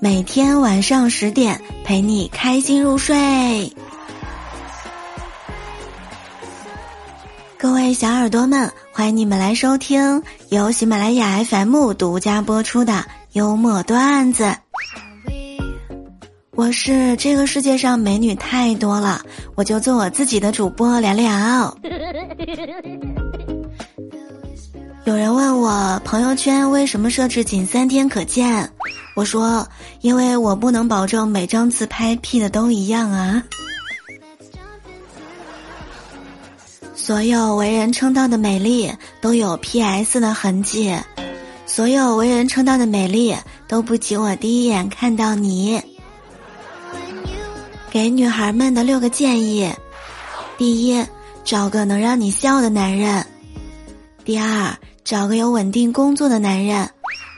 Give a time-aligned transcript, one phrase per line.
[0.00, 3.72] 每天晚上十点陪你开心入睡。
[7.56, 14.54] 各位小耳朵们，欢迎你们来收听由喜马拉雅 FM 独家播出的幽默段子。
[16.52, 19.20] 我是这个世界上美女太多了，
[19.56, 21.76] 我就做我自己的主播聊聊。
[25.04, 28.70] 有人问我朋友圈为什么设置仅三天可见，
[29.18, 29.66] 我说
[30.00, 33.42] 因为我不能保证每张自拍 P 的都一样啊。
[36.94, 40.96] 所有为人称道的美丽都有 PS 的痕迹，
[41.66, 43.34] 所有为人称道的美丽
[43.66, 45.82] 都不及我第一眼看到你。
[47.90, 49.68] 给女孩们的六个建议：
[50.56, 51.04] 第一，
[51.42, 53.24] 找个能让你笑的男人；
[54.24, 54.78] 第二。
[55.02, 56.90] 找个有稳定工作的男人，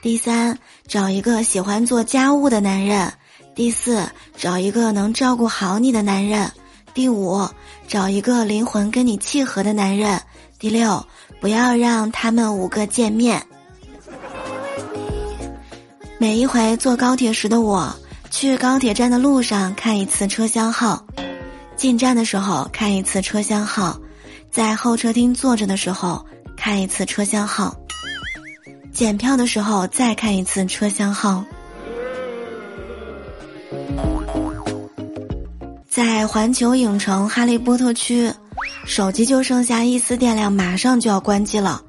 [0.00, 0.56] 第三，
[0.86, 3.12] 找一个喜欢做家务的男人，
[3.54, 6.50] 第四，找一个能照顾好你的男人，
[6.94, 7.48] 第五，
[7.88, 10.20] 找一个灵魂跟你契合的男人，
[10.58, 11.04] 第六，
[11.40, 13.44] 不要让他们五个见面。
[16.18, 17.94] 每一回坐高铁时的我，
[18.30, 21.04] 去高铁站的路上看一次车厢号，
[21.76, 23.98] 进站的时候看一次车厢号，
[24.50, 26.24] 在候车厅坐着的时候。
[26.58, 27.76] 看一次车厢号，
[28.96, 31.44] 检票的时候再看一次车厢号。
[35.86, 38.32] 在环球影城哈利波特区，
[38.86, 41.82] 手机就剩下一丝电量，马上就要关机了。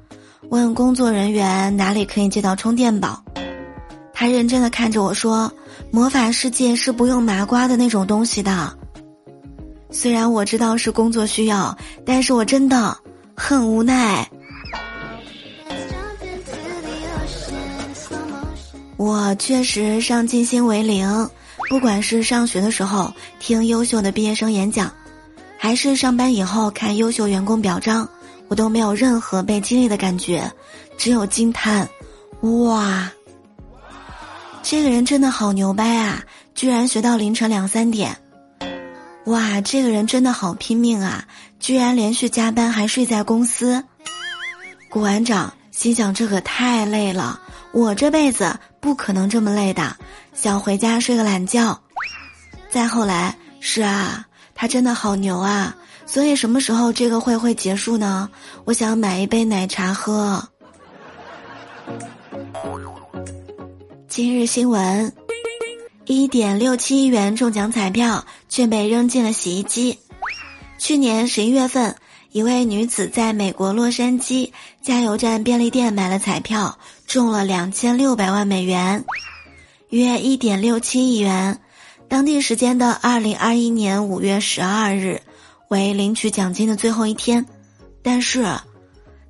[0.50, 3.24] 问工作人员哪里可以借到充电宝，
[4.12, 5.50] 他认真的看着我说
[5.90, 8.70] ：“魔法世界是不用麻瓜的那种东西的。”
[9.90, 12.94] 虽然我知道是工作需要，但是我真的
[13.34, 14.28] 很无奈。
[18.98, 21.30] 我确实上进心为零，
[21.70, 24.92] 不管是上学的时候听优秀的毕业生演讲，
[25.56, 28.08] 还是上班以后看优秀员工表彰，
[28.48, 30.50] 我都没有任何被激励的感觉，
[30.98, 31.88] 只有惊叹：
[32.40, 33.08] 哇，
[34.64, 36.20] 这个人真的好牛掰啊！
[36.56, 38.16] 居然学到凌晨两三点。
[39.26, 41.24] 哇，这个人真的好拼命啊！
[41.60, 43.84] 居然连续加班还睡在公司。
[44.90, 47.40] 古玩长心想：这可太累了。
[47.70, 49.96] 我这辈子不可能这么累的，
[50.32, 51.78] 想回家睡个懒觉。
[52.70, 55.76] 再后来，是啊，他真的好牛啊！
[56.06, 58.28] 所以什么时候这个会会结束呢？
[58.64, 60.48] 我想买一杯奶茶喝。
[64.06, 65.12] 今日新闻：
[66.06, 69.98] 一点六七亿元中奖彩票却被扔进了洗衣机。
[70.78, 71.94] 去年十一月份。
[72.30, 74.52] 一位女子在美国洛杉矶
[74.82, 76.78] 加油站便利店买了彩票，
[77.08, 79.06] 中了两千六百万美元，
[79.88, 81.58] 约一点六七亿元。
[82.06, 85.22] 当地时间的二零二一年五月十二日，
[85.68, 87.46] 为领取奖金的最后一天，
[88.02, 88.46] 但是，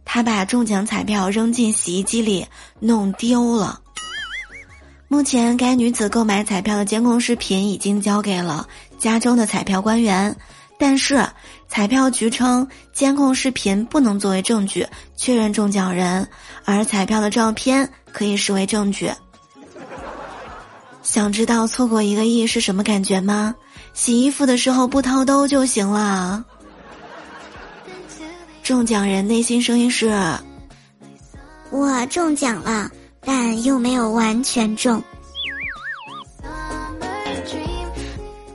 [0.05, 2.44] 他把中奖彩票扔进洗衣机里，
[2.81, 3.81] 弄丢了。
[5.06, 8.69] 目前，该女子购买彩票的监控视频已经交给了
[8.99, 10.37] 加州的彩票官员。
[10.78, 11.27] 但是，
[11.66, 16.27] 彩票局称监控视频不能作为证据确认中奖人，
[16.65, 19.11] 而彩票的照片可以视为证据。
[21.03, 23.55] 想知道错过一个亿是什么感觉吗？
[23.93, 26.44] 洗衣服的时候不掏兜就行了。
[28.62, 30.15] 中奖人内心声音是：
[31.71, 32.89] 我中奖了，
[33.21, 35.03] 但又没有完全中。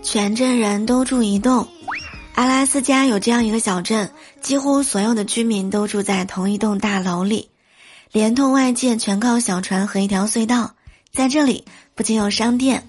[0.01, 1.67] 全镇人都住一栋。
[2.35, 4.09] 阿拉斯加有这样一个小镇，
[4.41, 7.49] 几乎所有的居民都住在同一栋大楼里，
[8.11, 10.73] 连通外界全靠小船和一条隧道。
[11.13, 12.83] 在这里，不仅有商店，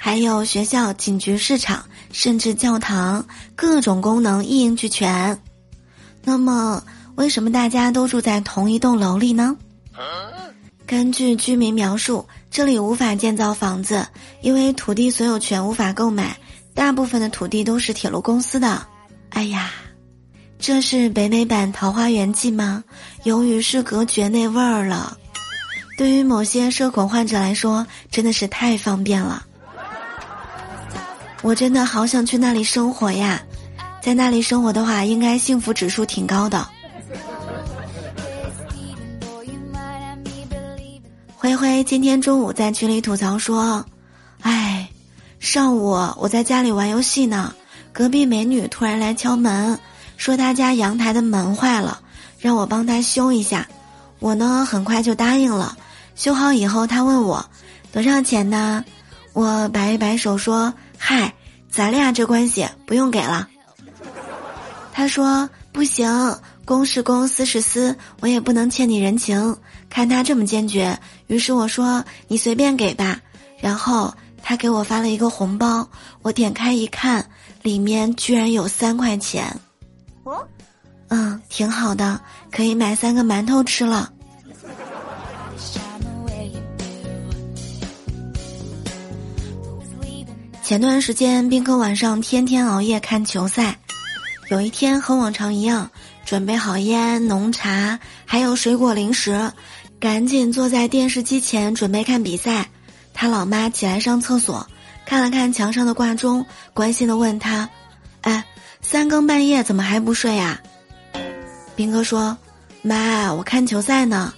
[0.00, 5.36] 还有学校、警局、市场，甚至教堂，各种功能一应俱全。
[6.22, 6.84] 那么，
[7.16, 9.56] 为什么大家都住在同一栋楼里呢？
[10.86, 14.06] 根据居民描述，这里无法建造房子，
[14.40, 16.36] 因为土地所有权无法购买。
[16.74, 18.86] 大部分的土地都是铁路公司的，
[19.30, 19.70] 哎呀，
[20.58, 22.82] 这是北美版《桃花源记》吗？
[23.24, 25.16] 由于是隔绝那味儿了。
[25.96, 29.46] 对于某些社恐患者来说，真的是太方便了。
[31.42, 33.42] 我真的好想去那里生活呀，
[34.00, 36.66] 在那里生活的话，应该幸福指数挺高的。
[41.36, 43.84] 灰灰今天中午在群里吐槽说
[44.42, 44.81] ：“哎。”
[45.52, 47.52] 上午我在家里玩游戏呢，
[47.92, 49.78] 隔壁美女突然来敲门，
[50.16, 52.00] 说她家阳台的门坏了，
[52.38, 53.68] 让我帮她修一下。
[54.18, 55.76] 我呢很快就答应了。
[56.14, 57.44] 修好以后，她问我
[57.92, 58.82] 多少钱呢？
[59.34, 61.34] 我摆一摆手说：“嗨，
[61.70, 63.46] 咱俩这关系不用给了。”
[64.90, 66.34] 他说：“不行，
[66.64, 69.58] 公是公，私是私，我也不能欠你人情。”
[69.90, 73.20] 看他这么坚决，于是我说：“你随便给吧。”
[73.60, 75.88] 然后他给我发了一个红包，
[76.22, 77.24] 我点开一看，
[77.62, 79.46] 里面居然有三块钱。
[80.24, 80.46] 哦，
[81.08, 84.12] 嗯，挺好的，可以买三个馒头吃了。
[90.62, 93.78] 前段时间，斌哥晚上天天熬夜看球赛。
[94.48, 95.90] 有一天和往常一样，
[96.24, 99.52] 准备好烟、浓茶，还有水果零食，
[100.00, 102.68] 赶紧坐在电视机前准备看比赛。
[103.14, 104.66] 他老妈起来上厕所，
[105.04, 106.44] 看了看墙上的挂钟，
[106.74, 107.68] 关心的问他
[108.22, 108.44] ：“哎，
[108.80, 110.60] 三更半夜怎么还不睡呀？”
[111.76, 112.36] 斌哥说
[112.82, 114.32] ：“妈，我看球赛呢。”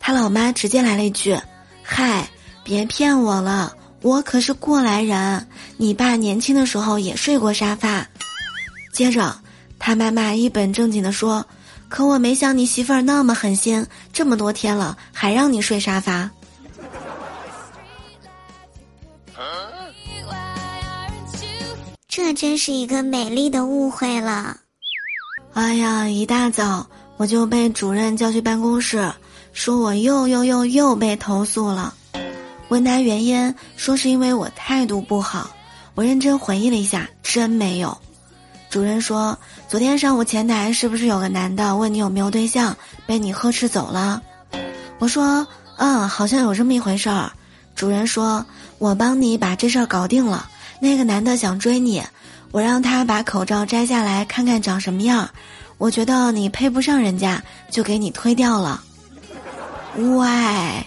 [0.00, 1.38] 他老妈直接来了一句
[1.82, 2.28] ：“嗨，
[2.64, 3.72] 别骗我了。”
[4.02, 5.46] 我可是过来人，
[5.76, 8.04] 你爸年轻的时候也睡过沙发。
[8.92, 9.32] 接着，
[9.78, 11.46] 他妈妈一本正经的说
[11.88, 16.28] ：“可我没想你媳妇儿那么狠心，这么多天了还让你睡沙发。”
[22.32, 24.58] 真是一个美丽的误会了。
[25.54, 26.86] 哎呀，一大早
[27.16, 29.12] 我就被主任叫去办公室，
[29.52, 31.94] 说我又又又又被投诉了。
[32.68, 35.50] 问他原因，说是因为我态度不好。
[35.94, 37.96] 我认真回忆了一下，真没有。
[38.70, 39.38] 主任说，
[39.68, 42.74] 昨天上午前台是不是有个男的问你有没有对象，
[43.04, 44.22] 被你呵斥走了？
[44.98, 45.46] 我说，
[45.76, 47.30] 嗯，好像有这么一回事儿。
[47.74, 48.46] 主任说，
[48.78, 50.48] 我帮你把这事儿搞定了。
[50.80, 52.02] 那个男的想追你，
[52.52, 55.28] 我让他把口罩摘下来看看长什么样。
[55.78, 58.80] 我觉得你配不上人家，就给你推掉了。
[59.96, 60.86] 喂。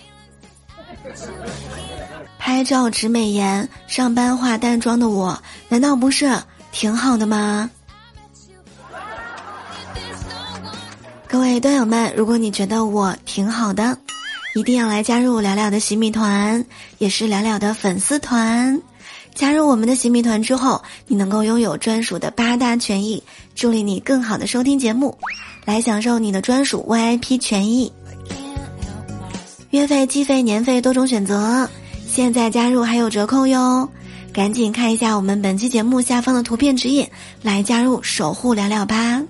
[2.37, 6.39] 拍照只美颜，上班化淡妆的我，难道不是
[6.71, 7.69] 挺好的吗？
[11.27, 13.97] 各位段友们，如果你觉得我挺好的，
[14.53, 16.63] 一定要来加入聊聊的洗米团，
[16.99, 18.79] 也是了了的粉丝团。
[19.35, 23.21] 加入我们的洗米团之后，你能够拥有专属的八大权益，
[23.53, 25.15] 助力你更好的收听节目，
[25.65, 27.91] 来享受你的专属 VIP 权益。
[29.71, 31.69] 月费、季费、年费多种选择。
[32.07, 33.89] 现在加入还有折扣哟，
[34.31, 37.05] 赶紧看一下我们本期节目下方的图片指引，
[37.41, 39.21] 来加入守护聊聊吧。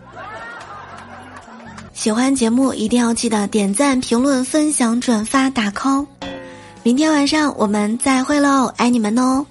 [1.96, 6.06] 喜欢节目一定要记得点赞、评论、分享、转发、打 call。
[6.84, 9.44] 明天晚上我们再会喽，爱你们哦。